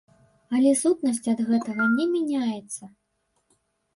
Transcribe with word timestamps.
Але 0.59 0.69
сутнасць 0.83 1.27
ад 1.33 1.43
гэтага 1.49 1.83
не 1.97 2.05
мяняецца. 2.15 2.83